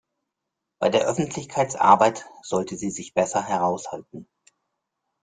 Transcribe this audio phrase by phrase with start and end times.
[0.79, 4.27] Bei der Öffentlichkeitsarbeit sollte sie sich besser heraushalten.